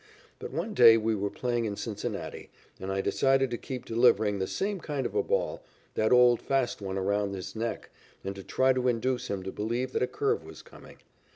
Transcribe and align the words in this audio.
But 0.39 0.49
one 0.51 0.73
day 0.73 0.97
we 0.97 1.13
were 1.13 1.29
playing 1.29 1.65
in 1.65 1.75
Cincinnati, 1.75 2.49
and 2.79 2.91
I 2.91 3.01
decided 3.01 3.51
to 3.51 3.57
keep 3.59 3.85
delivering 3.85 4.39
the 4.39 4.47
same 4.47 4.79
kind 4.79 5.05
of 5.05 5.13
a 5.13 5.21
ball, 5.21 5.61
that 5.93 6.11
old 6.11 6.41
fast 6.41 6.81
one 6.81 6.97
around 6.97 7.35
his 7.35 7.55
neck, 7.55 7.91
and 8.23 8.33
to 8.33 8.41
try 8.43 8.73
to 8.73 8.87
induce 8.87 9.27
him 9.27 9.43
to 9.43 9.51
believe 9.51 9.91
that 9.91 10.01
a 10.01 10.07
curve 10.07 10.43
was 10.43 10.63
coming. 10.63 10.97